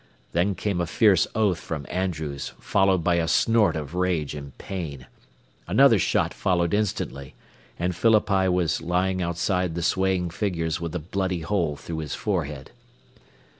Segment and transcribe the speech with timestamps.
[0.31, 5.05] Then came a fierce oath from Andrews, followed by a snort of rage and pain.
[5.67, 7.35] Another shot followed instantly,
[7.77, 12.71] and Phillippi was lying outside the swaying figures with a bloody hole through his forehead.